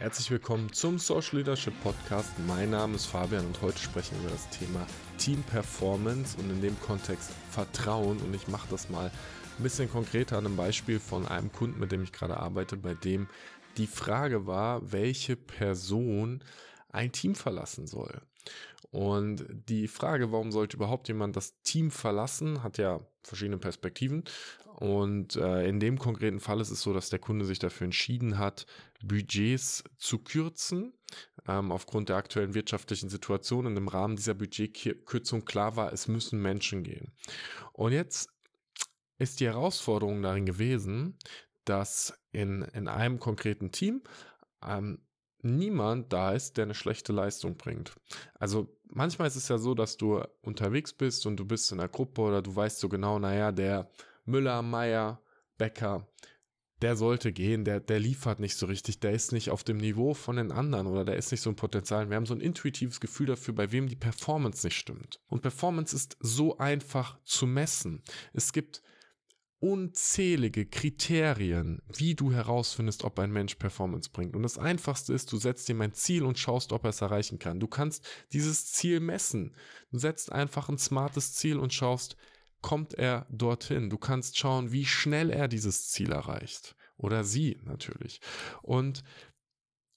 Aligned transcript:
Herzlich 0.00 0.30
willkommen 0.30 0.72
zum 0.72 0.98
Social 0.98 1.40
Leadership 1.40 1.74
Podcast. 1.82 2.30
Mein 2.46 2.70
Name 2.70 2.94
ist 2.94 3.04
Fabian 3.04 3.44
und 3.44 3.60
heute 3.60 3.78
sprechen 3.78 4.16
wir 4.16 4.22
über 4.22 4.30
das 4.30 4.48
Thema 4.48 4.86
Team 5.18 5.42
Performance 5.42 6.38
und 6.38 6.48
in 6.48 6.62
dem 6.62 6.80
Kontext 6.80 7.30
Vertrauen. 7.50 8.16
Und 8.16 8.34
ich 8.34 8.48
mache 8.48 8.66
das 8.70 8.88
mal 8.88 9.10
ein 9.58 9.62
bisschen 9.62 9.90
konkreter 9.90 10.38
an 10.38 10.46
einem 10.46 10.56
Beispiel 10.56 11.00
von 11.00 11.28
einem 11.28 11.52
Kunden, 11.52 11.78
mit 11.78 11.92
dem 11.92 12.02
ich 12.02 12.12
gerade 12.12 12.38
arbeite, 12.38 12.78
bei 12.78 12.94
dem 12.94 13.28
die 13.76 13.86
Frage 13.86 14.46
war, 14.46 14.90
welche 14.90 15.36
Person 15.36 16.42
ein 16.88 17.12
Team 17.12 17.34
verlassen 17.34 17.86
soll. 17.86 18.22
Und 18.90 19.46
die 19.68 19.86
Frage, 19.86 20.32
warum 20.32 20.50
sollte 20.50 20.76
überhaupt 20.76 21.08
jemand 21.08 21.36
das 21.36 21.60
Team 21.62 21.90
verlassen, 21.90 22.62
hat 22.62 22.78
ja 22.78 23.00
verschiedene 23.22 23.58
Perspektiven. 23.58 24.24
Und 24.80 25.36
äh, 25.36 25.68
in 25.68 25.78
dem 25.78 25.98
konkreten 25.98 26.40
Fall 26.40 26.60
ist 26.60 26.70
es 26.70 26.80
so, 26.80 26.92
dass 26.92 27.10
der 27.10 27.18
Kunde 27.18 27.44
sich 27.44 27.58
dafür 27.58 27.84
entschieden 27.84 28.38
hat, 28.38 28.66
Budgets 29.02 29.84
zu 29.98 30.18
kürzen. 30.18 30.94
Ähm, 31.46 31.70
aufgrund 31.70 32.08
der 32.08 32.16
aktuellen 32.16 32.54
wirtschaftlichen 32.54 33.10
Situation 33.10 33.66
und 33.66 33.76
im 33.76 33.88
Rahmen 33.88 34.16
dieser 34.16 34.34
Budgetkürzung 34.34 35.44
klar 35.44 35.76
war, 35.76 35.92
es 35.92 36.08
müssen 36.08 36.40
Menschen 36.40 36.82
gehen. 36.82 37.12
Und 37.72 37.92
jetzt 37.92 38.30
ist 39.18 39.40
die 39.40 39.46
Herausforderung 39.46 40.22
darin 40.22 40.46
gewesen, 40.46 41.18
dass 41.64 42.14
in, 42.32 42.62
in 42.62 42.88
einem 42.88 43.20
konkreten 43.20 43.70
Team 43.70 44.02
ähm, 44.66 45.04
niemand 45.42 46.12
da 46.12 46.32
ist, 46.32 46.56
der 46.56 46.64
eine 46.64 46.74
schlechte 46.74 47.12
Leistung 47.12 47.56
bringt. 47.56 47.94
Also 48.34 48.68
manchmal 48.88 49.28
ist 49.28 49.36
es 49.36 49.48
ja 49.48 49.58
so, 49.58 49.74
dass 49.74 49.96
du 49.96 50.22
unterwegs 50.42 50.92
bist 50.92 51.26
und 51.26 51.36
du 51.36 51.44
bist 51.44 51.70
in 51.72 51.80
einer 51.80 51.88
Gruppe 51.88 52.22
oder 52.22 52.42
du 52.42 52.54
weißt 52.54 52.80
so 52.80 52.88
genau, 52.88 53.18
naja, 53.18 53.52
der 53.52 53.90
Müller, 54.24 54.62
Meier, 54.62 55.20
Becker, 55.58 56.06
der 56.82 56.96
sollte 56.96 57.32
gehen, 57.32 57.64
der, 57.64 57.80
der 57.80 58.00
liefert 58.00 58.40
nicht 58.40 58.56
so 58.56 58.66
richtig, 58.66 59.00
der 59.00 59.12
ist 59.12 59.32
nicht 59.32 59.50
auf 59.50 59.64
dem 59.64 59.76
Niveau 59.76 60.14
von 60.14 60.36
den 60.36 60.50
anderen 60.50 60.86
oder 60.86 61.04
der 61.04 61.16
ist 61.16 61.30
nicht 61.30 61.42
so 61.42 61.50
ein 61.50 61.56
Potenzial. 61.56 62.08
Wir 62.08 62.16
haben 62.16 62.26
so 62.26 62.34
ein 62.34 62.40
intuitives 62.40 63.00
Gefühl 63.00 63.26
dafür, 63.26 63.54
bei 63.54 63.70
wem 63.70 63.88
die 63.88 63.96
Performance 63.96 64.66
nicht 64.66 64.78
stimmt. 64.78 65.20
Und 65.28 65.42
Performance 65.42 65.94
ist 65.94 66.16
so 66.20 66.56
einfach 66.56 67.18
zu 67.24 67.46
messen. 67.46 68.02
Es 68.32 68.52
gibt 68.52 68.82
unzählige 69.60 70.64
Kriterien, 70.64 71.82
wie 71.94 72.14
du 72.14 72.32
herausfindest, 72.32 73.04
ob 73.04 73.18
ein 73.18 73.30
Mensch 73.30 73.56
Performance 73.56 74.10
bringt. 74.10 74.34
Und 74.34 74.42
das 74.42 74.56
Einfachste 74.58 75.12
ist, 75.12 75.30
du 75.32 75.36
setzt 75.36 75.68
ihm 75.68 75.82
ein 75.82 75.92
Ziel 75.92 76.24
und 76.24 76.38
schaust, 76.38 76.72
ob 76.72 76.84
er 76.84 76.90
es 76.90 77.02
erreichen 77.02 77.38
kann. 77.38 77.60
Du 77.60 77.68
kannst 77.68 78.04
dieses 78.32 78.72
Ziel 78.72 79.00
messen. 79.00 79.54
Du 79.92 79.98
setzt 79.98 80.32
einfach 80.32 80.70
ein 80.70 80.78
smartes 80.78 81.34
Ziel 81.34 81.58
und 81.58 81.74
schaust, 81.74 82.16
kommt 82.62 82.94
er 82.94 83.26
dorthin. 83.30 83.90
Du 83.90 83.98
kannst 83.98 84.38
schauen, 84.38 84.72
wie 84.72 84.86
schnell 84.86 85.30
er 85.30 85.46
dieses 85.46 85.88
Ziel 85.88 86.10
erreicht. 86.10 86.74
Oder 86.96 87.22
sie 87.22 87.58
natürlich. 87.64 88.20
Und 88.62 89.04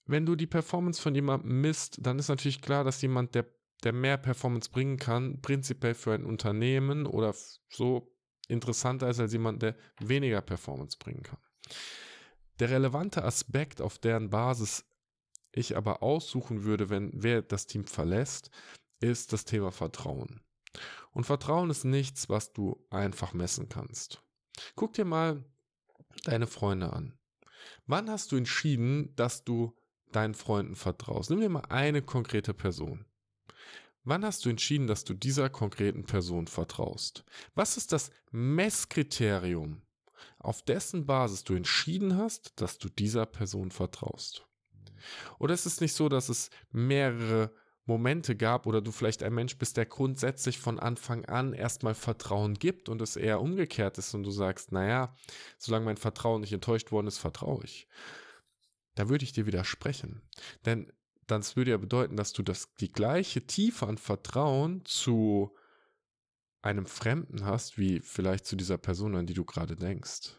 wenn 0.06 0.25
du 0.25 0.36
die 0.36 0.47
Performance 0.47 1.02
von 1.02 1.16
jemandem 1.16 1.61
misst, 1.61 2.00
dann 2.02 2.19
ist 2.19 2.28
natürlich 2.28 2.61
klar, 2.61 2.84
dass 2.84 3.02
jemand, 3.02 3.34
der, 3.36 3.45
der 3.84 3.94
mehr 3.94 4.17
Performance 4.17 4.69
bringen 4.69 4.97
kann, 4.97 5.41
prinzipiell 5.41 5.94
für 5.94 6.14
ein 6.14 6.25
Unternehmen 6.25 7.06
oder 7.06 7.34
so 7.69 8.12
interessanter 8.48 9.10
ist 9.10 9.20
als 9.20 9.34
jemand, 9.34 9.62
der 9.62 9.76
weniger 10.00 10.42
Performance 10.42 10.98
bringen 10.98 11.24
kann. 11.24 11.40
Der 12.60 12.70
relevante 12.70 13.24
Aspekt, 13.24 13.82
auf 13.82 13.98
deren 13.98 14.30
Basis 14.30 14.86
ich 15.52 15.78
aber 15.78 16.04
aussuchen 16.04 16.64
würde, 16.64 16.90
wenn 16.90 17.12
wer 17.14 17.42
das 17.42 17.68
Team 17.68 17.86
verlässt, 17.86 18.50
ist 19.00 19.34
das 19.34 19.46
Thema 19.46 19.72
Vertrauen. 19.72 20.42
Und 21.12 21.26
Vertrauen 21.26 21.70
ist 21.70 21.84
nichts, 21.84 22.30
was 22.30 22.54
du 22.54 22.86
einfach 22.90 23.34
messen 23.34 23.70
kannst. 23.70 24.24
Guck 24.76 24.94
dir 24.94 25.06
mal 25.06 25.44
deine 26.24 26.48
Freunde 26.48 26.92
an. 26.92 27.18
Wann 27.86 28.10
hast 28.10 28.32
du 28.32 28.36
entschieden, 28.36 29.16
dass 29.16 29.44
du 29.44 29.76
deinen 30.12 30.34
Freunden 30.34 30.76
vertraust? 30.76 31.30
Nimm 31.30 31.40
dir 31.40 31.50
mal 31.50 31.66
eine 31.70 32.02
konkrete 32.02 32.54
Person. 32.54 33.06
Wann 34.04 34.26
hast 34.26 34.44
du 34.46 34.50
entschieden, 34.50 34.88
dass 34.88 35.06
du 35.06 35.14
dieser 35.14 35.50
konkreten 35.50 36.04
Person 36.04 36.48
vertraust? 36.48 37.23
Was 37.56 37.78
ist 37.78 37.94
das 37.94 38.12
Messkriterium, 38.31 39.81
auf 40.40 40.62
dessen 40.62 41.06
Basis 41.06 41.44
du 41.46 41.53
entschieden 41.53 42.18
hast, 42.18 42.59
dass 42.59 42.78
du 42.78 42.90
dieser 42.90 43.25
Person 43.25 43.72
vertraust? 43.72 44.46
Oder 45.40 45.53
ist 45.53 45.66
es 45.66 45.80
nicht 45.80 45.94
so, 45.94 46.09
dass 46.09 46.30
es 46.30 46.50
mehrere 46.72 47.53
Momente 47.86 48.36
gab 48.36 48.66
oder 48.66 48.81
du 48.81 48.91
vielleicht 48.91 49.24
ein 49.24 49.34
Mensch 49.34 49.58
bist, 49.58 49.75
der 49.78 49.86
grundsätzlich 49.86 50.59
von 50.59 50.80
Anfang 50.80 51.25
an 51.25 51.53
erstmal 51.53 51.96
Vertrauen 51.96 52.53
gibt 52.53 52.88
und 52.88 53.02
es 53.02 53.16
eher 53.16 53.41
umgekehrt 53.41 53.97
ist 53.97 54.14
und 54.14 54.24
du 54.24 54.31
sagst, 54.31 54.72
naja, 54.72 55.16
solange 55.58 55.85
mein 55.85 55.97
Vertrauen 55.97 56.41
nicht 56.41 56.53
enttäuscht 56.53 56.91
worden 56.91 57.08
ist, 57.08 57.18
vertraue 57.18 57.64
ich. 57.64 57.88
Da 58.96 59.09
würde 59.09 59.25
ich 59.25 59.34
dir 59.34 59.46
widersprechen. 59.46 60.22
Denn 60.66 60.91
das 61.28 61.56
würde 61.56 61.72
ja 61.72 61.78
bedeuten, 61.78 62.16
dass 62.16 62.34
du 62.34 62.44
das, 62.44 62.73
die 62.75 62.91
gleiche 62.91 63.45
Tiefe 63.45 63.88
an 63.88 63.97
Vertrauen 63.97 64.84
zu 64.85 65.56
einem 66.61 66.85
Fremden 66.85 67.45
hast, 67.45 67.78
wie 67.78 68.00
vielleicht 68.00 68.45
zu 68.45 68.56
dieser 68.56 68.78
Person, 68.78 69.16
an 69.16 69.25
die 69.25 69.34
du 69.34 69.44
gerade 69.44 69.75
denkst. 69.75 70.31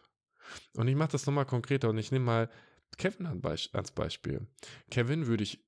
Und 0.75 0.87
ich 0.87 0.95
mache 0.95 1.11
das 1.11 1.25
nochmal 1.25 1.45
konkreter 1.45 1.89
und 1.89 1.97
ich 1.97 2.11
nehme 2.11 2.25
mal 2.25 2.49
Kevin 2.97 3.41
als 3.73 3.91
Beispiel. 3.91 4.47
Kevin 4.89 5.27
würde 5.27 5.43
ich 5.43 5.63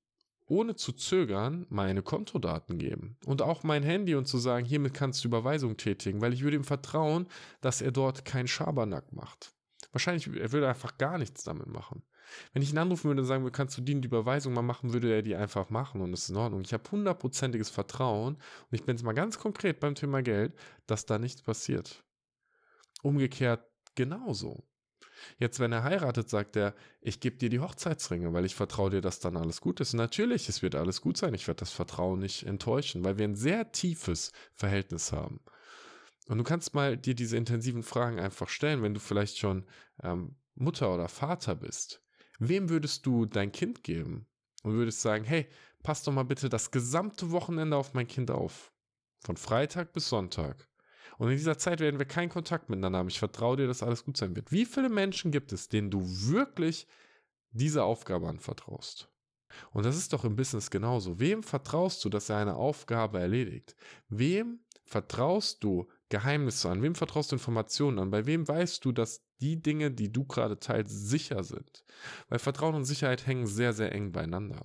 ohne 0.46 0.76
zu 0.76 0.92
zögern 0.92 1.66
meine 1.68 2.02
Kontodaten 2.02 2.78
geben 2.78 3.18
und 3.26 3.42
auch 3.42 3.62
mein 3.62 3.82
Handy 3.82 4.14
und 4.14 4.26
zu 4.26 4.38
sagen, 4.38 4.64
hiermit 4.64 4.94
kannst 4.94 5.22
du 5.22 5.28
Überweisung 5.28 5.76
tätigen, 5.76 6.20
weil 6.20 6.32
ich 6.32 6.42
würde 6.42 6.56
ihm 6.56 6.64
vertrauen, 6.64 7.28
dass 7.60 7.82
er 7.82 7.92
dort 7.92 8.24
keinen 8.24 8.48
Schabernack 8.48 9.12
macht. 9.12 9.54
Wahrscheinlich, 9.92 10.26
er 10.28 10.52
würde 10.52 10.68
einfach 10.68 10.96
gar 10.98 11.18
nichts 11.18 11.44
damit 11.44 11.66
machen. 11.66 12.02
Wenn 12.52 12.62
ich 12.62 12.70
ihn 12.70 12.78
anrufen 12.78 13.04
würde 13.04 13.22
und 13.22 13.26
sagen 13.26 13.42
würde, 13.42 13.56
kannst 13.56 13.76
du 13.76 13.82
die, 13.82 14.00
die 14.00 14.06
Überweisung 14.08 14.52
mal 14.52 14.62
machen, 14.62 14.92
würde 14.92 15.12
er 15.12 15.22
die 15.22 15.36
einfach 15.36 15.70
machen 15.70 16.00
und 16.00 16.12
das 16.12 16.24
ist 16.24 16.30
in 16.30 16.36
Ordnung. 16.36 16.62
Ich 16.62 16.72
habe 16.72 16.90
hundertprozentiges 16.90 17.70
Vertrauen 17.70 18.34
und 18.34 18.72
ich 18.72 18.84
bin 18.84 18.96
jetzt 18.96 19.04
mal 19.04 19.12
ganz 19.12 19.38
konkret 19.38 19.80
beim 19.80 19.94
Thema 19.94 20.22
Geld, 20.22 20.54
dass 20.86 21.06
da 21.06 21.18
nichts 21.18 21.42
passiert. 21.42 22.04
Umgekehrt 23.02 23.64
genauso. 23.94 24.64
Jetzt, 25.38 25.60
wenn 25.60 25.72
er 25.72 25.82
heiratet, 25.82 26.28
sagt 26.28 26.56
er, 26.56 26.74
ich 27.00 27.20
gebe 27.20 27.36
dir 27.36 27.48
die 27.48 27.60
Hochzeitsringe, 27.60 28.32
weil 28.32 28.44
ich 28.44 28.54
vertraue 28.54 28.90
dir, 28.90 29.00
dass 29.00 29.20
dann 29.20 29.36
alles 29.36 29.60
gut 29.60 29.80
ist. 29.80 29.92
Natürlich, 29.94 30.48
es 30.48 30.62
wird 30.62 30.74
alles 30.74 31.00
gut 31.00 31.16
sein. 31.16 31.34
Ich 31.34 31.46
werde 31.46 31.60
das 31.60 31.72
Vertrauen 31.72 32.20
nicht 32.20 32.44
enttäuschen, 32.44 33.04
weil 33.04 33.18
wir 33.18 33.26
ein 33.26 33.36
sehr 33.36 33.72
tiefes 33.72 34.32
Verhältnis 34.54 35.12
haben. 35.12 35.40
Und 36.28 36.38
du 36.38 36.44
kannst 36.44 36.74
mal 36.74 36.96
dir 36.96 37.14
diese 37.14 37.36
intensiven 37.36 37.82
Fragen 37.82 38.20
einfach 38.20 38.48
stellen, 38.48 38.82
wenn 38.82 38.94
du 38.94 39.00
vielleicht 39.00 39.38
schon 39.38 39.64
ähm, 40.02 40.36
Mutter 40.54 40.92
oder 40.92 41.08
Vater 41.08 41.54
bist. 41.54 42.02
Wem 42.38 42.68
würdest 42.68 43.04
du 43.06 43.26
dein 43.26 43.52
Kind 43.52 43.82
geben? 43.82 44.26
Und 44.62 44.72
würdest 44.72 45.00
sagen, 45.00 45.24
hey, 45.24 45.48
pass 45.82 46.02
doch 46.02 46.12
mal 46.12 46.24
bitte 46.24 46.48
das 46.48 46.70
gesamte 46.70 47.30
Wochenende 47.30 47.76
auf 47.76 47.94
mein 47.94 48.06
Kind 48.06 48.30
auf. 48.30 48.72
Von 49.24 49.36
Freitag 49.36 49.92
bis 49.92 50.08
Sonntag. 50.08 50.68
Und 51.18 51.30
in 51.30 51.36
dieser 51.36 51.58
Zeit 51.58 51.80
werden 51.80 51.98
wir 51.98 52.06
keinen 52.06 52.28
Kontakt 52.28 52.70
miteinander 52.70 53.00
haben. 53.00 53.08
Ich 53.08 53.18
vertraue 53.18 53.56
dir, 53.56 53.66
dass 53.66 53.82
alles 53.82 54.04
gut 54.04 54.16
sein 54.16 54.36
wird. 54.36 54.52
Wie 54.52 54.64
viele 54.64 54.88
Menschen 54.88 55.32
gibt 55.32 55.52
es, 55.52 55.68
denen 55.68 55.90
du 55.90 56.00
wirklich 56.02 56.86
diese 57.50 57.82
Aufgabe 57.82 58.28
anvertraust? 58.28 59.10
Und 59.72 59.84
das 59.84 59.96
ist 59.96 60.12
doch 60.12 60.24
im 60.24 60.36
Business 60.36 60.70
genauso. 60.70 61.18
Wem 61.18 61.42
vertraust 61.42 62.04
du, 62.04 62.08
dass 62.08 62.28
er 62.28 62.36
eine 62.36 62.54
Aufgabe 62.54 63.18
erledigt? 63.18 63.74
Wem 64.08 64.60
vertraust 64.84 65.64
du 65.64 65.88
Geheimnisse 66.08 66.70
an? 66.70 66.82
Wem 66.82 66.94
vertraust 66.94 67.32
du 67.32 67.36
Informationen 67.36 67.98
an? 67.98 68.10
Bei 68.10 68.26
wem 68.26 68.46
weißt 68.46 68.84
du, 68.84 68.92
dass 68.92 69.24
die 69.40 69.60
Dinge, 69.60 69.90
die 69.90 70.10
du 70.10 70.24
gerade 70.24 70.58
teilst, 70.58 71.08
sicher 71.08 71.44
sind? 71.44 71.84
Weil 72.28 72.38
Vertrauen 72.38 72.74
und 72.74 72.84
Sicherheit 72.84 73.26
hängen 73.26 73.46
sehr, 73.46 73.72
sehr 73.72 73.92
eng 73.92 74.12
beieinander. 74.12 74.62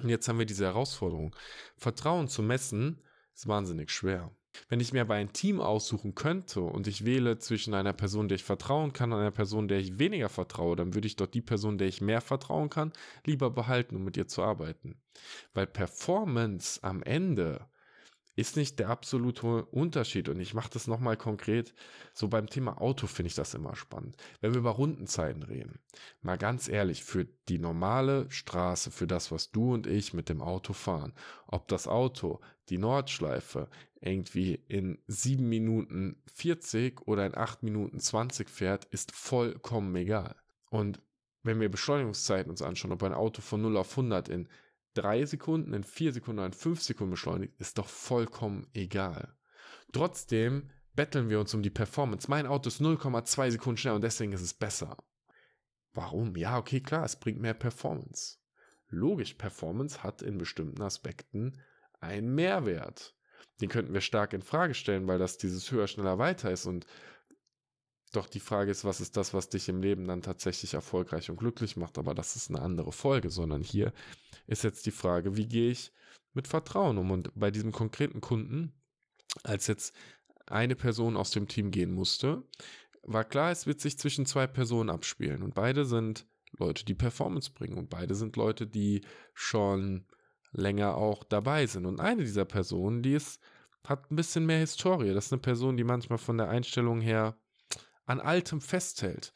Und 0.00 0.08
jetzt 0.08 0.28
haben 0.28 0.38
wir 0.38 0.46
diese 0.46 0.64
Herausforderung. 0.64 1.36
Vertrauen 1.76 2.28
zu 2.28 2.42
messen 2.42 3.02
ist 3.34 3.46
wahnsinnig 3.46 3.90
schwer. 3.90 4.34
Wenn 4.68 4.80
ich 4.80 4.92
mir 4.92 5.02
aber 5.02 5.14
ein 5.14 5.32
Team 5.32 5.60
aussuchen 5.60 6.14
könnte 6.14 6.60
und 6.60 6.86
ich 6.86 7.04
wähle 7.04 7.38
zwischen 7.38 7.72
einer 7.72 7.92
Person, 7.92 8.28
der 8.28 8.36
ich 8.36 8.44
vertrauen 8.44 8.92
kann 8.92 9.12
und 9.12 9.20
einer 9.20 9.30
Person, 9.30 9.68
der 9.68 9.78
ich 9.78 9.98
weniger 9.98 10.28
vertraue, 10.28 10.76
dann 10.76 10.94
würde 10.94 11.06
ich 11.06 11.16
doch 11.16 11.26
die 11.26 11.40
Person, 11.40 11.78
der 11.78 11.88
ich 11.88 12.00
mehr 12.00 12.20
vertrauen 12.20 12.68
kann, 12.68 12.92
lieber 13.24 13.50
behalten, 13.50 13.96
um 13.96 14.04
mit 14.04 14.16
ihr 14.16 14.28
zu 14.28 14.42
arbeiten. 14.42 15.00
Weil 15.54 15.66
Performance 15.66 16.82
am 16.82 17.02
Ende 17.02 17.66
ist 18.34 18.56
nicht 18.56 18.78
der 18.78 18.88
absolute 18.88 19.64
Unterschied. 19.66 20.28
Und 20.28 20.40
ich 20.40 20.54
mache 20.54 20.70
das 20.70 20.86
nochmal 20.86 21.16
konkret. 21.16 21.74
So 22.14 22.28
beim 22.28 22.46
Thema 22.46 22.80
Auto 22.80 23.06
finde 23.06 23.28
ich 23.28 23.34
das 23.34 23.54
immer 23.54 23.76
spannend. 23.76 24.16
Wenn 24.40 24.52
wir 24.52 24.60
über 24.60 24.70
Rundenzeiten 24.70 25.42
reden, 25.42 25.80
mal 26.22 26.38
ganz 26.38 26.68
ehrlich, 26.68 27.04
für 27.04 27.26
die 27.48 27.58
normale 27.58 28.30
Straße, 28.30 28.90
für 28.90 29.06
das, 29.06 29.30
was 29.30 29.50
du 29.50 29.74
und 29.74 29.86
ich 29.86 30.14
mit 30.14 30.28
dem 30.28 30.40
Auto 30.40 30.72
fahren, 30.72 31.12
ob 31.46 31.68
das 31.68 31.86
Auto 31.86 32.40
die 32.68 32.78
Nordschleife 32.78 33.68
irgendwie 34.00 34.54
in 34.68 34.98
7 35.06 35.46
Minuten 35.48 36.22
40 36.34 37.06
oder 37.06 37.26
in 37.26 37.36
8 37.36 37.62
Minuten 37.62 38.00
20 38.00 38.48
fährt, 38.48 38.86
ist 38.86 39.14
vollkommen 39.14 39.94
egal. 39.94 40.36
Und 40.70 41.00
wenn 41.42 41.60
wir 41.60 41.68
Beschleunigungszeiten 41.68 42.50
uns 42.50 42.62
anschauen, 42.62 42.92
ob 42.92 43.02
ein 43.02 43.14
Auto 43.14 43.42
von 43.42 43.60
0 43.62 43.76
auf 43.76 43.90
100 43.90 44.28
in 44.28 44.48
drei 44.94 45.24
Sekunden, 45.24 45.74
in 45.74 45.84
vier 45.84 46.12
Sekunden, 46.12 46.44
in 46.44 46.52
fünf 46.52 46.82
Sekunden 46.82 47.12
beschleunigt, 47.12 47.54
ist 47.58 47.78
doch 47.78 47.88
vollkommen 47.88 48.66
egal. 48.74 49.36
Trotzdem 49.92 50.70
betteln 50.94 51.28
wir 51.28 51.40
uns 51.40 51.54
um 51.54 51.62
die 51.62 51.70
Performance. 51.70 52.28
Mein 52.28 52.46
Auto 52.46 52.68
ist 52.68 52.80
0,2 52.80 53.52
Sekunden 53.52 53.76
schneller 53.78 53.96
und 53.96 54.04
deswegen 54.04 54.32
ist 54.32 54.42
es 54.42 54.54
besser. 54.54 54.96
Warum? 55.94 56.36
Ja, 56.36 56.58
okay, 56.58 56.80
klar, 56.80 57.04
es 57.04 57.16
bringt 57.16 57.40
mehr 57.40 57.54
Performance. 57.54 58.38
Logisch, 58.88 59.34
Performance 59.34 60.02
hat 60.02 60.22
in 60.22 60.38
bestimmten 60.38 60.82
Aspekten 60.82 61.60
einen 62.00 62.34
Mehrwert. 62.34 63.14
Den 63.60 63.68
könnten 63.68 63.94
wir 63.94 64.00
stark 64.00 64.32
in 64.32 64.42
Frage 64.42 64.74
stellen, 64.74 65.06
weil 65.06 65.18
das 65.18 65.38
dieses 65.38 65.70
höher, 65.70 65.86
schneller, 65.86 66.18
weiter 66.18 66.50
ist. 66.50 66.66
Und 66.66 66.86
doch 68.12 68.28
die 68.28 68.40
Frage 68.40 68.70
ist, 68.70 68.84
was 68.84 69.00
ist 69.00 69.16
das, 69.16 69.34
was 69.34 69.48
dich 69.48 69.68
im 69.68 69.82
Leben 69.82 70.06
dann 70.06 70.22
tatsächlich 70.22 70.74
erfolgreich 70.74 71.30
und 71.30 71.36
glücklich 71.36 71.76
macht? 71.76 71.98
Aber 71.98 72.14
das 72.14 72.36
ist 72.36 72.50
eine 72.50 72.60
andere 72.60 72.92
Folge, 72.92 73.30
sondern 73.30 73.62
hier 73.62 73.92
ist 74.46 74.64
jetzt 74.64 74.86
die 74.86 74.90
Frage, 74.90 75.36
wie 75.36 75.46
gehe 75.46 75.70
ich 75.70 75.92
mit 76.34 76.46
Vertrauen 76.46 76.98
um? 76.98 77.10
Und 77.10 77.30
bei 77.34 77.50
diesem 77.50 77.72
konkreten 77.72 78.20
Kunden, 78.20 78.72
als 79.42 79.66
jetzt 79.66 79.94
eine 80.46 80.76
Person 80.76 81.16
aus 81.16 81.30
dem 81.30 81.48
Team 81.48 81.70
gehen 81.70 81.92
musste, 81.92 82.42
war 83.02 83.24
klar, 83.24 83.50
es 83.50 83.66
wird 83.66 83.80
sich 83.80 83.98
zwischen 83.98 84.26
zwei 84.26 84.46
Personen 84.46 84.90
abspielen. 84.90 85.42
Und 85.42 85.54
beide 85.54 85.84
sind 85.84 86.26
Leute, 86.58 86.84
die 86.84 86.94
Performance 86.94 87.50
bringen. 87.52 87.78
Und 87.78 87.90
beide 87.90 88.14
sind 88.14 88.36
Leute, 88.36 88.66
die 88.66 89.02
schon 89.34 90.06
länger 90.52 90.96
auch 90.96 91.24
dabei 91.24 91.66
sind. 91.66 91.86
Und 91.86 92.00
eine 92.00 92.22
dieser 92.22 92.44
Personen, 92.44 93.02
die 93.02 93.14
ist, 93.14 93.40
hat 93.84 94.10
ein 94.10 94.16
bisschen 94.16 94.46
mehr 94.46 94.58
Historie. 94.58 95.14
Das 95.14 95.26
ist 95.26 95.32
eine 95.32 95.40
Person, 95.40 95.76
die 95.76 95.84
manchmal 95.84 96.18
von 96.18 96.36
der 96.38 96.48
Einstellung 96.48 97.00
her 97.00 97.36
an 98.06 98.20
Altem 98.20 98.60
festhält. 98.60 99.32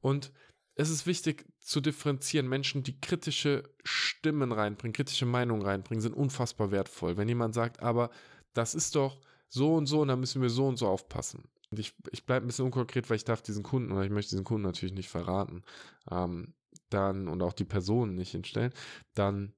Und 0.00 0.32
es 0.74 0.88
ist 0.88 1.06
wichtig 1.06 1.46
zu 1.58 1.80
differenzieren. 1.80 2.48
Menschen, 2.48 2.82
die 2.82 3.00
kritische 3.00 3.64
Stimmen 3.84 4.52
reinbringen, 4.52 4.92
kritische 4.92 5.26
Meinungen 5.26 5.62
reinbringen, 5.62 6.00
sind 6.00 6.14
unfassbar 6.14 6.70
wertvoll. 6.70 7.16
Wenn 7.16 7.28
jemand 7.28 7.54
sagt, 7.54 7.80
aber 7.80 8.10
das 8.54 8.74
ist 8.74 8.94
doch 8.94 9.20
so 9.48 9.74
und 9.74 9.86
so 9.86 10.00
und 10.00 10.08
da 10.08 10.16
müssen 10.16 10.42
wir 10.42 10.50
so 10.50 10.66
und 10.66 10.76
so 10.76 10.86
aufpassen. 10.86 11.44
Und 11.70 11.78
ich, 11.78 11.94
ich 12.10 12.24
bleibe 12.24 12.46
ein 12.46 12.48
bisschen 12.48 12.64
unkonkret, 12.64 13.10
weil 13.10 13.16
ich 13.16 13.24
darf 13.24 13.42
diesen 13.42 13.62
Kunden 13.62 13.92
oder 13.92 14.04
ich 14.04 14.10
möchte 14.10 14.30
diesen 14.30 14.44
Kunden 14.44 14.66
natürlich 14.66 14.94
nicht 14.94 15.08
verraten. 15.08 15.62
Ähm, 16.10 16.54
dann 16.88 17.28
und 17.28 17.42
auch 17.42 17.52
die 17.52 17.64
Personen 17.64 18.14
nicht 18.16 18.32
hinstellen. 18.32 18.72
Dann, 19.14 19.52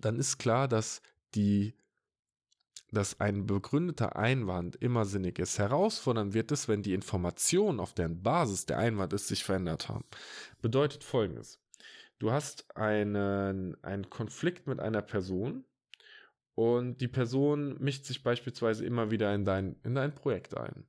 dann 0.00 0.18
ist 0.18 0.38
klar, 0.38 0.68
dass 0.68 1.02
die 1.34 1.74
dass 2.90 3.20
ein 3.20 3.46
begründeter 3.46 4.16
Einwand 4.16 4.76
immer 4.76 5.04
sinnig 5.04 5.38
ist. 5.38 5.58
Herausfordern 5.58 6.34
wird 6.34 6.52
es, 6.52 6.68
wenn 6.68 6.82
die 6.82 6.94
Informationen, 6.94 7.80
auf 7.80 7.92
deren 7.92 8.22
Basis 8.22 8.66
der 8.66 8.78
Einwand 8.78 9.12
ist, 9.12 9.28
sich 9.28 9.44
verändert 9.44 9.88
haben. 9.88 10.04
Bedeutet 10.62 11.04
folgendes. 11.04 11.60
Du 12.18 12.32
hast 12.32 12.76
einen, 12.76 13.82
einen 13.84 14.10
Konflikt 14.10 14.66
mit 14.66 14.80
einer 14.80 15.02
Person 15.02 15.64
und 16.54 17.00
die 17.00 17.08
Person 17.08 17.76
mischt 17.78 18.04
sich 18.04 18.22
beispielsweise 18.22 18.84
immer 18.84 19.10
wieder 19.10 19.32
in 19.34 19.44
dein, 19.44 19.76
in 19.84 19.94
dein 19.94 20.14
Projekt 20.14 20.56
ein. 20.56 20.84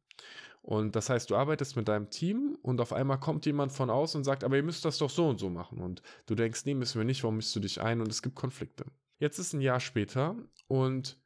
Und 0.61 0.95
das 0.95 1.09
heißt, 1.09 1.29
du 1.29 1.35
arbeitest 1.35 1.75
mit 1.75 1.87
deinem 1.87 2.09
Team 2.09 2.57
und 2.61 2.81
auf 2.81 2.93
einmal 2.93 3.19
kommt 3.19 3.45
jemand 3.45 3.71
von 3.71 3.89
außen 3.89 4.19
und 4.19 4.23
sagt, 4.23 4.43
aber 4.43 4.55
ihr 4.55 4.63
müsst 4.63 4.85
das 4.85 4.97
doch 4.97 5.09
so 5.09 5.27
und 5.27 5.39
so 5.39 5.49
machen. 5.49 5.79
Und 5.79 6.01
du 6.25 6.35
denkst, 6.35 6.65
nee, 6.65 6.73
müssen 6.73 6.99
wir 6.99 7.05
nicht, 7.05 7.23
warum 7.23 7.37
mischst 7.37 7.55
du 7.55 7.59
dich 7.59 7.81
ein? 7.81 8.01
Und 8.01 8.09
es 8.09 8.21
gibt 8.21 8.35
Konflikte. 8.35 8.85
Jetzt 9.19 9.39
ist 9.39 9.53
ein 9.53 9.61
Jahr 9.61 9.79
später 9.79 10.35
und 10.67 11.17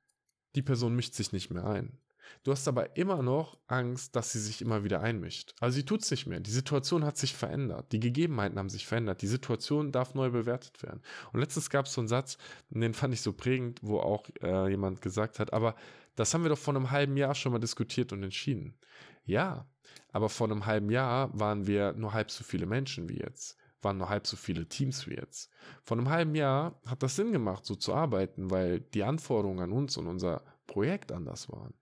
die 0.55 0.61
Person 0.61 0.95
mischt 0.95 1.13
sich 1.13 1.31
nicht 1.31 1.51
mehr 1.51 1.65
ein. 1.65 1.97
Du 2.43 2.51
hast 2.51 2.67
aber 2.67 2.97
immer 2.97 3.21
noch 3.21 3.57
Angst, 3.67 4.15
dass 4.15 4.31
sie 4.31 4.39
sich 4.39 4.61
immer 4.61 4.83
wieder 4.83 5.01
einmischt. 5.01 5.53
Also 5.59 5.75
sie 5.75 5.85
tut 5.85 6.01
es 6.01 6.11
nicht 6.11 6.25
mehr. 6.25 6.39
Die 6.39 6.51
Situation 6.51 7.05
hat 7.05 7.17
sich 7.17 7.33
verändert. 7.33 7.91
Die 7.91 7.99
Gegebenheiten 7.99 8.57
haben 8.57 8.69
sich 8.69 8.87
verändert. 8.87 9.21
Die 9.21 9.27
Situation 9.27 9.91
darf 9.91 10.13
neu 10.13 10.29
bewertet 10.29 10.81
werden. 10.83 11.01
Und 11.31 11.39
letztens 11.39 11.69
gab 11.69 11.85
es 11.85 11.93
so 11.93 12.01
einen 12.01 12.07
Satz, 12.07 12.37
den 12.69 12.93
fand 12.93 13.13
ich 13.13 13.21
so 13.21 13.33
prägend, 13.33 13.79
wo 13.81 13.99
auch 13.99 14.29
äh, 14.41 14.69
jemand 14.69 15.01
gesagt 15.01 15.39
hat, 15.39 15.53
aber 15.53 15.75
das 16.15 16.33
haben 16.33 16.43
wir 16.43 16.49
doch 16.49 16.57
vor 16.57 16.75
einem 16.75 16.91
halben 16.91 17.17
Jahr 17.17 17.33
schon 17.33 17.51
mal 17.51 17.59
diskutiert 17.59 18.11
und 18.13 18.23
entschieden. 18.23 18.75
Ja, 19.25 19.65
aber 20.11 20.29
vor 20.29 20.47
einem 20.47 20.65
halben 20.65 20.89
Jahr 20.89 21.29
waren 21.37 21.65
wir 21.65 21.93
nur 21.93 22.13
halb 22.13 22.29
so 22.29 22.43
viele 22.43 22.65
Menschen 22.65 23.09
wie 23.09 23.19
jetzt 23.19 23.57
waren 23.83 23.97
nur 23.97 24.09
halb 24.09 24.27
so 24.27 24.37
viele 24.37 24.67
Teams 24.67 25.07
wie 25.07 25.15
jetzt. 25.15 25.49
Vor 25.83 25.97
einem 25.97 26.09
halben 26.09 26.35
Jahr 26.35 26.79
hat 26.85 27.03
das 27.03 27.15
Sinn 27.15 27.31
gemacht, 27.31 27.65
so 27.65 27.75
zu 27.75 27.93
arbeiten, 27.93 28.51
weil 28.51 28.79
die 28.79 29.03
Anforderungen 29.03 29.59
an 29.59 29.71
uns 29.71 29.97
und 29.97 30.07
unser 30.07 30.43
Projekt 30.67 31.11
anders 31.11 31.49
waren. 31.51 31.73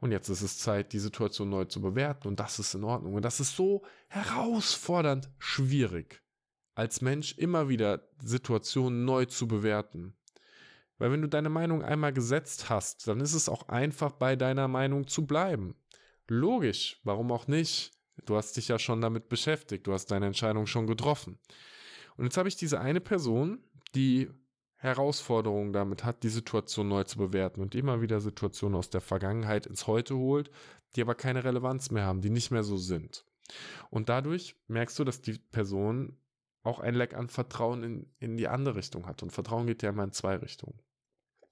Und 0.00 0.12
jetzt 0.12 0.28
ist 0.28 0.42
es 0.42 0.58
Zeit, 0.58 0.92
die 0.92 0.98
Situation 0.98 1.50
neu 1.50 1.64
zu 1.64 1.80
bewerten 1.80 2.28
und 2.28 2.38
das 2.38 2.58
ist 2.58 2.74
in 2.74 2.84
Ordnung. 2.84 3.14
Und 3.14 3.24
das 3.24 3.40
ist 3.40 3.56
so 3.56 3.82
herausfordernd 4.08 5.28
schwierig, 5.38 6.22
als 6.74 7.00
Mensch 7.00 7.36
immer 7.36 7.68
wieder 7.68 8.08
Situationen 8.22 9.04
neu 9.04 9.24
zu 9.24 9.48
bewerten. 9.48 10.14
Weil 10.98 11.12
wenn 11.12 11.22
du 11.22 11.28
deine 11.28 11.48
Meinung 11.48 11.82
einmal 11.82 12.12
gesetzt 12.12 12.70
hast, 12.70 13.06
dann 13.08 13.20
ist 13.20 13.34
es 13.34 13.48
auch 13.48 13.68
einfach 13.68 14.12
bei 14.12 14.36
deiner 14.36 14.68
Meinung 14.68 15.06
zu 15.06 15.26
bleiben. 15.26 15.74
Logisch, 16.28 17.00
warum 17.04 17.32
auch 17.32 17.46
nicht? 17.46 17.97
Du 18.24 18.36
hast 18.36 18.56
dich 18.56 18.68
ja 18.68 18.78
schon 18.78 19.00
damit 19.00 19.28
beschäftigt, 19.28 19.86
du 19.86 19.92
hast 19.92 20.06
deine 20.06 20.26
Entscheidung 20.26 20.66
schon 20.66 20.86
getroffen. 20.86 21.38
Und 22.16 22.24
jetzt 22.24 22.36
habe 22.36 22.48
ich 22.48 22.56
diese 22.56 22.80
eine 22.80 23.00
Person, 23.00 23.62
die 23.94 24.30
Herausforderungen 24.76 25.72
damit 25.72 26.04
hat, 26.04 26.22
die 26.22 26.28
Situation 26.28 26.88
neu 26.88 27.04
zu 27.04 27.18
bewerten 27.18 27.60
und 27.60 27.74
immer 27.74 28.00
wieder 28.00 28.20
Situationen 28.20 28.76
aus 28.76 28.90
der 28.90 29.00
Vergangenheit 29.00 29.66
ins 29.66 29.86
Heute 29.86 30.16
holt, 30.16 30.50
die 30.94 31.02
aber 31.02 31.14
keine 31.14 31.44
Relevanz 31.44 31.90
mehr 31.90 32.04
haben, 32.04 32.20
die 32.20 32.30
nicht 32.30 32.50
mehr 32.50 32.62
so 32.62 32.76
sind. 32.76 33.24
Und 33.90 34.08
dadurch 34.08 34.56
merkst 34.68 34.98
du, 34.98 35.04
dass 35.04 35.20
die 35.20 35.38
Person 35.38 36.16
auch 36.62 36.80
ein 36.80 36.94
Leck 36.94 37.14
an 37.14 37.28
Vertrauen 37.28 37.82
in, 37.82 38.06
in 38.18 38.36
die 38.36 38.48
andere 38.48 38.76
Richtung 38.76 39.06
hat. 39.06 39.22
Und 39.22 39.32
Vertrauen 39.32 39.66
geht 39.66 39.82
ja 39.82 39.90
immer 39.90 40.04
in 40.04 40.12
zwei 40.12 40.36
Richtungen. 40.36 40.78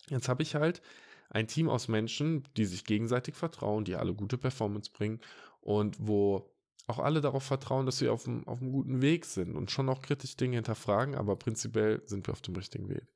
Jetzt 0.09 0.29
habe 0.29 0.43
ich 0.43 0.55
halt 0.55 0.83
ein 1.31 1.49
Team 1.49 1.69
aus 1.69 1.89
Menschen, 1.89 2.45
die 2.57 2.65
sich 2.65 2.85
gegenseitig 2.85 3.35
vertrauen, 3.35 3.85
die 3.85 3.97
alle 3.97 4.15
gute 4.15 4.39
Performance 4.39 4.91
bringen 4.93 5.21
und 5.61 5.97
wo 5.99 6.49
auch 6.87 6.99
alle 6.99 7.21
darauf 7.21 7.43
vertrauen, 7.43 7.87
dass 7.87 8.01
wir 8.01 8.13
auf 8.13 8.27
einem, 8.27 8.47
auf 8.47 8.61
einem 8.61 8.73
guten 8.73 9.03
Weg 9.03 9.25
sind 9.25 9.57
und 9.57 9.71
schon 9.71 9.89
auch 9.89 10.03
kritisch 10.03 10.37
Dinge 10.37 10.57
hinterfragen, 10.57 11.15
aber 11.15 11.37
prinzipiell 11.37 12.03
sind 12.07 12.27
wir 12.27 12.33
auf 12.33 12.43
dem 12.43 12.55
richtigen 12.55 12.89
Weg. 12.89 13.07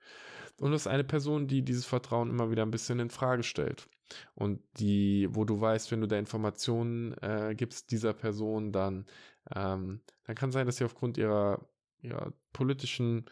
Und 0.58 0.72
das 0.72 0.82
ist 0.82 0.87
eine 0.88 1.05
Person, 1.05 1.46
die 1.46 1.62
dieses 1.62 1.87
Vertrauen 1.87 2.31
immer 2.31 2.50
wieder 2.50 2.62
ein 2.62 2.70
bisschen 2.70 2.99
in 3.00 3.11
Frage 3.11 3.43
stellt. 3.43 3.88
Und 4.34 4.61
die, 4.78 5.28
wo 5.31 5.44
du 5.44 5.61
weißt, 5.61 5.90
wenn 5.90 6.00
du 6.00 6.08
da 6.08 6.19
Informationen 6.19 7.14
äh, 7.22 7.55
gibst 7.56 7.90
dieser 7.93 8.12
Person, 8.12 8.72
dann, 8.72 9.06
ähm, 9.55 10.00
dann 10.25 10.37
kann 10.37 10.52
sein, 10.52 10.66
dass 10.66 10.76
sie 10.76 10.84
aufgrund 10.84 11.16
ihrer, 11.16 11.66
ihrer 12.02 12.32
politischen 12.52 13.25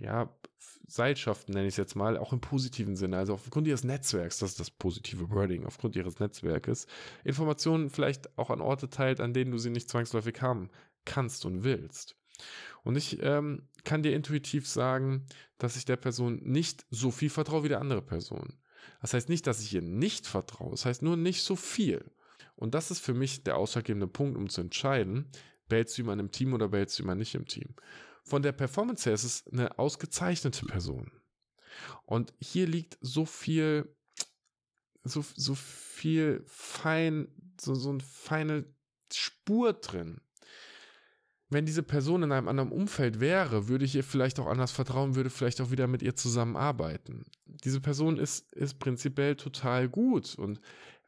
ja, 0.00 0.34
Seilschaften, 0.86 1.54
nenne 1.54 1.66
ich 1.66 1.74
es 1.74 1.78
jetzt 1.78 1.94
mal, 1.94 2.16
auch 2.18 2.32
im 2.32 2.40
positiven 2.40 2.96
Sinne, 2.96 3.18
also 3.18 3.34
aufgrund 3.34 3.66
ihres 3.66 3.84
Netzwerks, 3.84 4.38
das 4.38 4.50
ist 4.50 4.60
das 4.60 4.70
positive 4.70 5.30
Wording, 5.30 5.66
aufgrund 5.66 5.96
ihres 5.96 6.18
Netzwerkes, 6.18 6.86
Informationen 7.24 7.90
vielleicht 7.90 8.36
auch 8.38 8.50
an 8.50 8.60
Orte 8.60 8.90
teilt, 8.90 9.20
an 9.20 9.32
denen 9.32 9.50
du 9.50 9.58
sie 9.58 9.70
nicht 9.70 9.88
zwangsläufig 9.88 10.40
haben 10.42 10.70
kannst 11.04 11.44
und 11.44 11.64
willst. 11.64 12.16
Und 12.82 12.96
ich 12.96 13.22
ähm, 13.22 13.68
kann 13.84 14.02
dir 14.02 14.14
intuitiv 14.14 14.68
sagen, 14.68 15.26
dass 15.58 15.76
ich 15.76 15.84
der 15.84 15.96
Person 15.96 16.40
nicht 16.42 16.84
so 16.90 17.10
viel 17.10 17.30
vertraue 17.30 17.64
wie 17.64 17.68
der 17.68 17.80
andere 17.80 18.02
Person. 18.02 18.58
Das 19.00 19.14
heißt 19.14 19.28
nicht, 19.28 19.46
dass 19.46 19.62
ich 19.62 19.72
ihr 19.74 19.82
nicht 19.82 20.26
vertraue, 20.26 20.72
das 20.72 20.84
heißt 20.84 21.02
nur 21.02 21.16
nicht 21.16 21.42
so 21.42 21.56
viel. 21.56 22.10
Und 22.56 22.74
das 22.74 22.90
ist 22.90 23.00
für 23.00 23.14
mich 23.14 23.42
der 23.44 23.56
ausschlaggebende 23.56 24.06
Punkt, 24.06 24.36
um 24.36 24.48
zu 24.48 24.60
entscheiden, 24.60 25.30
behältst 25.68 25.96
du 25.96 26.02
jemanden 26.02 26.26
im 26.26 26.32
Team 26.32 26.52
oder 26.52 26.68
behältst 26.68 26.98
du 26.98 27.02
jemanden 27.02 27.20
nicht 27.20 27.34
im 27.34 27.46
Team. 27.46 27.74
Von 28.24 28.42
der 28.42 28.52
Performance 28.52 29.04
her 29.04 29.14
ist 29.14 29.24
es 29.24 29.46
eine 29.52 29.78
ausgezeichnete 29.78 30.64
Person. 30.66 31.12
Und 32.06 32.32
hier 32.40 32.66
liegt 32.66 32.96
so 33.00 33.26
viel, 33.26 33.94
so, 35.02 35.24
so 35.36 35.54
viel 35.54 36.42
fein, 36.46 37.28
so, 37.60 37.74
so 37.74 37.90
eine 37.90 38.00
feine 38.00 38.64
Spur 39.12 39.74
drin. 39.74 40.20
Wenn 41.50 41.66
diese 41.66 41.82
Person 41.82 42.22
in 42.22 42.32
einem 42.32 42.48
anderen 42.48 42.72
Umfeld 42.72 43.20
wäre, 43.20 43.68
würde 43.68 43.84
ich 43.84 43.94
ihr 43.94 44.02
vielleicht 44.02 44.40
auch 44.40 44.46
anders 44.46 44.72
vertrauen, 44.72 45.14
würde 45.14 45.30
vielleicht 45.30 45.60
auch 45.60 45.70
wieder 45.70 45.86
mit 45.86 46.02
ihr 46.02 46.16
zusammenarbeiten. 46.16 47.26
Diese 47.44 47.80
Person 47.80 48.16
ist, 48.16 48.52
ist 48.54 48.78
prinzipiell 48.78 49.36
total 49.36 49.88
gut 49.88 50.34
und 50.36 50.60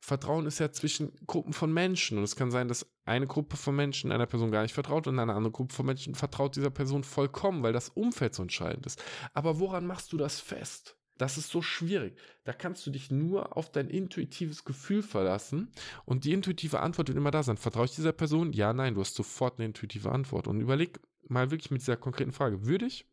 Vertrauen 0.07 0.47
ist 0.47 0.61
ja 0.61 0.71
zwischen 0.71 1.11
Gruppen 1.27 1.53
von 1.53 1.75
Menschen. 1.75 2.19
Und 2.19 2.23
es 2.23 2.37
kann 2.37 2.53
sein, 2.53 2.69
dass 2.69 2.87
eine 3.07 3.27
Gruppe 3.27 3.57
von 3.57 3.75
Menschen 3.75 4.13
einer 4.13 4.27
Person 4.27 4.53
gar 4.53 4.63
nicht 4.63 4.73
vertraut 4.73 5.09
und 5.09 5.19
eine 5.19 5.35
andere 5.35 5.51
Gruppe 5.51 5.75
von 5.75 5.85
Menschen 5.85 6.15
vertraut 6.15 6.55
dieser 6.55 6.71
Person 6.71 7.03
vollkommen, 7.03 7.65
weil 7.65 7.73
das 7.73 7.89
Umfeld 7.89 8.33
so 8.33 8.43
entscheidend 8.43 8.87
ist. 8.87 9.03
Aber 9.35 9.59
woran 9.59 9.85
machst 9.85 10.13
du 10.13 10.17
das 10.17 10.39
fest? 10.39 10.97
Das 11.19 11.39
ist 11.39 11.51
so 11.51 11.61
schwierig. 11.61 12.17
Da 12.45 12.53
kannst 12.53 12.87
du 12.87 12.93
dich 12.93 13.11
nur 13.11 13.57
auf 13.57 13.73
dein 13.73 13.91
intuitives 13.91 14.65
Gefühl 14.65 15.03
verlassen 15.03 15.73
und 16.05 16.23
die 16.23 16.35
intuitive 16.35 16.79
Antwort 16.79 17.09
wird 17.09 17.19
immer 17.19 17.33
da 17.33 17.43
sein. 17.43 17.57
Vertraue 17.57 17.87
ich 17.87 17.97
dieser 17.97 18.13
Person? 18.13 18.53
Ja, 18.53 18.73
nein, 18.73 18.95
du 18.95 19.01
hast 19.01 19.17
sofort 19.17 19.59
eine 19.59 19.67
intuitive 19.67 20.13
Antwort. 20.13 20.47
Und 20.47 20.61
überleg 20.61 21.01
mal 21.27 21.51
wirklich 21.51 21.73
mit 21.73 21.81
dieser 21.81 21.97
konkreten 21.97 22.31
Frage, 22.31 22.65
würde 22.65 22.87
ich 22.87 23.07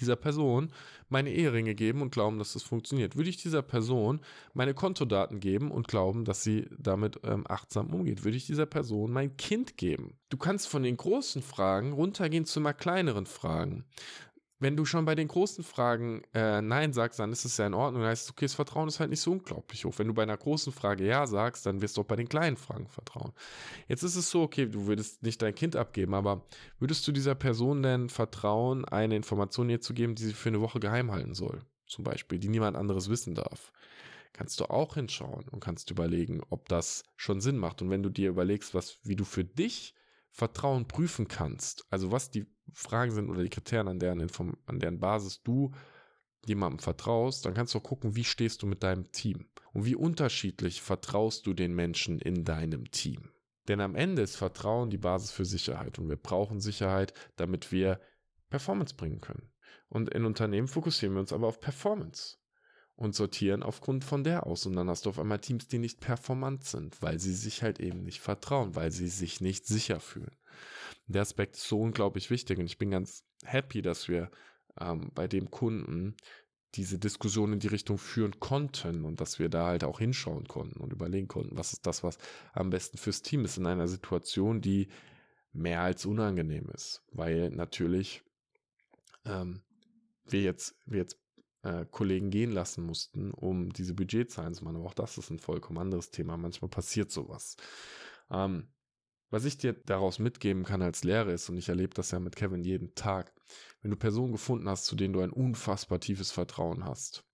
dieser 0.00 0.16
Person 0.16 0.72
meine 1.08 1.30
Eheringe 1.30 1.74
geben 1.74 2.02
und 2.02 2.10
glauben, 2.10 2.38
dass 2.38 2.54
das 2.54 2.62
funktioniert? 2.62 3.16
Würde 3.16 3.30
ich 3.30 3.36
dieser 3.36 3.62
Person 3.62 4.20
meine 4.54 4.74
Kontodaten 4.74 5.40
geben 5.40 5.70
und 5.70 5.88
glauben, 5.88 6.24
dass 6.24 6.42
sie 6.42 6.68
damit 6.78 7.20
ähm, 7.24 7.44
achtsam 7.48 7.94
umgeht? 7.94 8.24
Würde 8.24 8.36
ich 8.36 8.46
dieser 8.46 8.66
Person 8.66 9.12
mein 9.12 9.36
Kind 9.36 9.76
geben? 9.76 10.14
Du 10.28 10.36
kannst 10.36 10.68
von 10.68 10.82
den 10.82 10.96
großen 10.96 11.42
Fragen 11.42 11.92
runtergehen 11.92 12.44
zu 12.44 12.60
mal 12.60 12.72
kleineren 12.72 13.26
Fragen. 13.26 13.84
Wenn 14.60 14.76
du 14.76 14.84
schon 14.84 15.06
bei 15.06 15.14
den 15.14 15.26
großen 15.26 15.64
Fragen 15.64 16.22
äh, 16.34 16.60
Nein 16.60 16.92
sagst, 16.92 17.18
dann 17.18 17.32
ist 17.32 17.46
es 17.46 17.56
ja 17.56 17.66
in 17.66 17.72
Ordnung. 17.72 18.02
Dann 18.02 18.10
heißt 18.10 18.24
es, 18.24 18.30
okay, 18.30 18.44
das 18.44 18.54
Vertrauen 18.54 18.88
ist 18.88 19.00
halt 19.00 19.08
nicht 19.08 19.20
so 19.20 19.32
unglaublich 19.32 19.86
hoch. 19.86 19.94
Wenn 19.96 20.06
du 20.06 20.14
bei 20.14 20.22
einer 20.22 20.36
großen 20.36 20.72
Frage 20.72 21.06
Ja 21.06 21.26
sagst, 21.26 21.64
dann 21.64 21.80
wirst 21.80 21.96
du 21.96 22.02
auch 22.02 22.06
bei 22.06 22.16
den 22.16 22.28
kleinen 22.28 22.58
Fragen 22.58 22.86
vertrauen. 22.86 23.32
Jetzt 23.88 24.02
ist 24.02 24.16
es 24.16 24.30
so, 24.30 24.42
okay, 24.42 24.66
du 24.66 24.86
würdest 24.86 25.22
nicht 25.22 25.40
dein 25.40 25.54
Kind 25.54 25.76
abgeben, 25.76 26.12
aber 26.12 26.44
würdest 26.78 27.08
du 27.08 27.12
dieser 27.12 27.34
Person 27.34 27.82
denn 27.82 28.10
vertrauen, 28.10 28.84
eine 28.84 29.16
Information 29.16 29.70
ihr 29.70 29.80
zu 29.80 29.94
geben, 29.94 30.14
die 30.14 30.26
sie 30.26 30.34
für 30.34 30.50
eine 30.50 30.60
Woche 30.60 30.78
geheim 30.78 31.10
halten 31.10 31.34
soll? 31.34 31.62
Zum 31.86 32.04
Beispiel, 32.04 32.38
die 32.38 32.48
niemand 32.48 32.76
anderes 32.76 33.08
wissen 33.08 33.34
darf. 33.34 33.72
Kannst 34.34 34.60
du 34.60 34.66
auch 34.66 34.94
hinschauen 34.94 35.48
und 35.48 35.60
kannst 35.60 35.90
überlegen, 35.90 36.42
ob 36.50 36.68
das 36.68 37.04
schon 37.16 37.40
Sinn 37.40 37.56
macht. 37.56 37.80
Und 37.80 37.90
wenn 37.90 38.02
du 38.02 38.10
dir 38.10 38.28
überlegst, 38.28 38.74
was, 38.74 38.98
wie 39.02 39.16
du 39.16 39.24
für 39.24 39.44
dich 39.44 39.94
Vertrauen 40.30 40.86
prüfen 40.86 41.28
kannst, 41.28 41.84
also 41.90 42.12
was 42.12 42.30
die 42.30 42.46
Fragen 42.72 43.12
sind 43.12 43.30
oder 43.30 43.42
die 43.42 43.50
Kriterien, 43.50 43.88
an 43.88 43.98
deren, 43.98 44.20
Inform 44.20 44.56
an 44.66 44.78
deren 44.78 45.00
Basis 45.00 45.42
du 45.42 45.72
jemandem 46.46 46.78
vertraust, 46.78 47.44
dann 47.44 47.54
kannst 47.54 47.74
du 47.74 47.78
auch 47.78 47.82
gucken, 47.82 48.16
wie 48.16 48.24
stehst 48.24 48.62
du 48.62 48.66
mit 48.66 48.82
deinem 48.82 49.10
Team 49.12 49.48
und 49.72 49.84
wie 49.84 49.96
unterschiedlich 49.96 50.80
vertraust 50.80 51.46
du 51.46 51.52
den 51.52 51.74
Menschen 51.74 52.18
in 52.18 52.44
deinem 52.44 52.90
Team. 52.90 53.30
Denn 53.68 53.80
am 53.80 53.94
Ende 53.94 54.22
ist 54.22 54.36
Vertrauen 54.36 54.90
die 54.90 54.98
Basis 54.98 55.30
für 55.30 55.44
Sicherheit 55.44 55.98
und 55.98 56.08
wir 56.08 56.16
brauchen 56.16 56.60
Sicherheit, 56.60 57.12
damit 57.36 57.72
wir 57.72 58.00
Performance 58.48 58.94
bringen 58.94 59.20
können. 59.20 59.50
Und 59.88 60.10
in 60.10 60.24
Unternehmen 60.24 60.68
fokussieren 60.68 61.14
wir 61.14 61.20
uns 61.20 61.32
aber 61.32 61.46
auf 61.46 61.60
Performance 61.60 62.39
und 63.00 63.14
sortieren 63.14 63.62
aufgrund 63.62 64.04
von 64.04 64.24
der 64.24 64.46
aus. 64.46 64.66
Und 64.66 64.76
dann 64.76 64.90
hast 64.90 65.06
du 65.06 65.10
auf 65.10 65.18
einmal 65.18 65.38
Teams, 65.38 65.66
die 65.66 65.78
nicht 65.78 66.00
performant 66.00 66.64
sind, 66.64 67.00
weil 67.00 67.18
sie 67.18 67.32
sich 67.32 67.62
halt 67.62 67.80
eben 67.80 68.04
nicht 68.04 68.20
vertrauen, 68.20 68.76
weil 68.76 68.92
sie 68.92 69.08
sich 69.08 69.40
nicht 69.40 69.66
sicher 69.66 70.00
fühlen. 70.00 70.36
Der 71.06 71.22
Aspekt 71.22 71.56
ist 71.56 71.66
so 71.66 71.80
unglaublich 71.80 72.28
wichtig 72.28 72.58
und 72.58 72.66
ich 72.66 72.76
bin 72.76 72.90
ganz 72.90 73.24
happy, 73.42 73.80
dass 73.80 74.08
wir 74.08 74.30
ähm, 74.78 75.10
bei 75.14 75.26
dem 75.28 75.50
Kunden 75.50 76.14
diese 76.74 76.98
Diskussion 76.98 77.54
in 77.54 77.58
die 77.58 77.68
Richtung 77.68 77.96
führen 77.96 78.38
konnten 78.38 79.06
und 79.06 79.18
dass 79.22 79.38
wir 79.38 79.48
da 79.48 79.66
halt 79.66 79.82
auch 79.82 79.98
hinschauen 79.98 80.46
konnten 80.46 80.78
und 80.78 80.92
überlegen 80.92 81.26
konnten, 81.26 81.56
was 81.56 81.72
ist 81.72 81.86
das, 81.86 82.04
was 82.04 82.18
am 82.52 82.68
besten 82.68 82.98
fürs 82.98 83.22
Team 83.22 83.46
ist 83.46 83.56
in 83.56 83.64
einer 83.64 83.88
Situation, 83.88 84.60
die 84.60 84.88
mehr 85.54 85.80
als 85.80 86.04
unangenehm 86.04 86.68
ist, 86.74 87.02
weil 87.12 87.48
natürlich 87.48 88.22
ähm, 89.24 89.62
wir 90.26 90.42
jetzt, 90.42 90.76
wir 90.84 90.98
jetzt 90.98 91.18
äh, 91.62 91.84
Kollegen 91.90 92.30
gehen 92.30 92.52
lassen 92.52 92.84
mussten, 92.84 93.30
um 93.32 93.72
diese 93.72 93.94
Budgetzahlen 93.94 94.54
zu 94.54 94.64
machen. 94.64 94.76
Aber 94.76 94.86
auch 94.86 94.94
das 94.94 95.18
ist 95.18 95.30
ein 95.30 95.38
vollkommen 95.38 95.78
anderes 95.78 96.10
Thema. 96.10 96.36
Manchmal 96.36 96.68
passiert 96.68 97.10
sowas. 97.10 97.56
Ähm, 98.30 98.68
was 99.30 99.44
ich 99.44 99.58
dir 99.58 99.72
daraus 99.72 100.18
mitgeben 100.18 100.64
kann 100.64 100.82
als 100.82 101.04
Lehre 101.04 101.32
ist, 101.32 101.48
und 101.48 101.56
ich 101.56 101.68
erlebe 101.68 101.94
das 101.94 102.10
ja 102.10 102.18
mit 102.18 102.34
Kevin 102.34 102.64
jeden 102.64 102.94
Tag, 102.96 103.32
wenn 103.80 103.90
du 103.90 103.96
Personen 103.96 104.32
gefunden 104.32 104.68
hast, 104.68 104.86
zu 104.86 104.96
denen 104.96 105.14
du 105.14 105.20
ein 105.20 105.30
unfassbar 105.30 106.00
tiefes 106.00 106.32
Vertrauen 106.32 106.84
hast, 106.84 107.24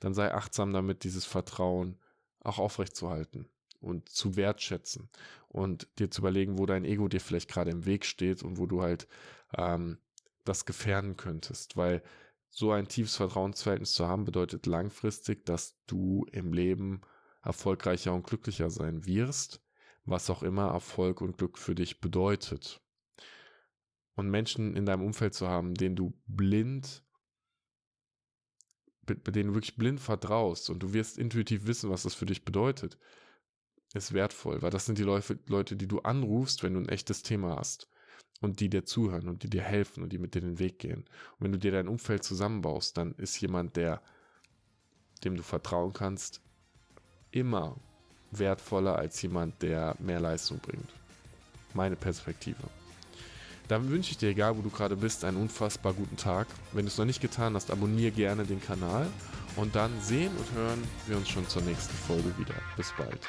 dann 0.00 0.14
sei 0.14 0.32
achtsam 0.32 0.72
damit, 0.72 1.04
dieses 1.04 1.24
Vertrauen 1.24 1.98
auch 2.40 2.58
aufrechtzuerhalten 2.58 3.48
und 3.80 4.08
zu 4.08 4.36
wertschätzen 4.36 5.08
und 5.48 5.88
dir 5.98 6.10
zu 6.10 6.20
überlegen, 6.20 6.58
wo 6.58 6.66
dein 6.66 6.84
Ego 6.84 7.08
dir 7.08 7.20
vielleicht 7.20 7.50
gerade 7.50 7.70
im 7.70 7.86
Weg 7.86 8.04
steht 8.04 8.42
und 8.42 8.58
wo 8.58 8.66
du 8.66 8.82
halt 8.82 9.08
ähm, 9.56 9.98
das 10.44 10.66
gefährden 10.66 11.16
könntest, 11.16 11.76
weil 11.76 12.02
so 12.56 12.72
ein 12.72 12.88
tiefes 12.88 13.16
Vertrauensverhältnis 13.16 13.92
zu 13.92 14.08
haben 14.08 14.24
bedeutet 14.24 14.66
langfristig, 14.66 15.44
dass 15.44 15.78
du 15.86 16.26
im 16.32 16.52
Leben 16.52 17.02
erfolgreicher 17.42 18.14
und 18.14 18.26
glücklicher 18.26 18.70
sein 18.70 19.04
wirst 19.06 19.60
was 20.06 20.30
auch 20.30 20.42
immer 20.42 20.68
Erfolg 20.68 21.20
und 21.20 21.36
Glück 21.36 21.58
für 21.58 21.74
dich 21.74 22.00
bedeutet. 22.00 22.80
Und 24.14 24.30
Menschen 24.30 24.74
in 24.76 24.86
deinem 24.86 25.02
Umfeld 25.02 25.34
zu 25.34 25.48
haben, 25.48 25.74
denen 25.74 25.96
du 25.96 26.14
blind, 26.26 27.04
bei 29.02 29.30
denen 29.30 29.50
du 29.50 29.54
wirklich 29.54 29.76
blind 29.76 30.00
vertraust 30.00 30.70
und 30.70 30.82
du 30.82 30.92
wirst 30.92 31.18
intuitiv 31.18 31.66
wissen, 31.66 31.90
was 31.90 32.04
das 32.04 32.14
für 32.14 32.26
dich 32.26 32.44
bedeutet, 32.44 32.98
ist 33.94 34.12
wertvoll, 34.12 34.62
weil 34.62 34.70
das 34.70 34.86
sind 34.86 34.98
die 34.98 35.04
Leute, 35.04 35.76
die 35.76 35.86
du 35.86 36.00
anrufst, 36.00 36.62
wenn 36.62 36.74
du 36.74 36.80
ein 36.80 36.88
echtes 36.88 37.22
Thema 37.22 37.56
hast 37.56 37.88
und 38.40 38.60
die 38.60 38.68
dir 38.68 38.84
zuhören 38.84 39.28
und 39.28 39.42
die 39.42 39.50
dir 39.50 39.62
helfen 39.62 40.02
und 40.02 40.12
die 40.12 40.18
mit 40.18 40.34
dir 40.34 40.40
den 40.40 40.58
Weg 40.58 40.78
gehen. 40.78 40.98
Und 40.98 41.40
wenn 41.40 41.52
du 41.52 41.58
dir 41.58 41.72
dein 41.72 41.88
Umfeld 41.88 42.24
zusammenbaust, 42.24 42.96
dann 42.96 43.14
ist 43.14 43.40
jemand, 43.40 43.76
der, 43.76 44.00
dem 45.24 45.36
du 45.36 45.42
vertrauen 45.42 45.92
kannst, 45.92 46.40
immer 47.30 47.76
wertvoller 48.30 48.96
als 48.96 49.20
jemand, 49.22 49.62
der 49.62 49.96
mehr 49.98 50.20
Leistung 50.20 50.58
bringt. 50.58 50.88
Meine 51.74 51.96
Perspektive. 51.96 52.62
Dann 53.68 53.88
wünsche 53.90 54.12
ich 54.12 54.18
dir, 54.18 54.28
egal 54.28 54.56
wo 54.56 54.62
du 54.62 54.70
gerade 54.70 54.96
bist, 54.96 55.24
einen 55.24 55.38
unfassbar 55.38 55.92
guten 55.92 56.16
Tag. 56.16 56.46
Wenn 56.72 56.84
du 56.84 56.90
es 56.90 56.98
noch 56.98 57.04
nicht 57.04 57.20
getan 57.20 57.54
hast, 57.54 57.70
abonniere 57.70 58.12
gerne 58.12 58.44
den 58.44 58.60
Kanal 58.60 59.08
und 59.56 59.74
dann 59.74 59.90
sehen 60.00 60.30
und 60.36 60.52
hören 60.52 60.82
wir 61.06 61.16
uns 61.16 61.28
schon 61.28 61.48
zur 61.48 61.62
nächsten 61.62 61.96
Folge 61.96 62.36
wieder. 62.38 62.54
Bis 62.76 62.92
bald. 62.96 63.20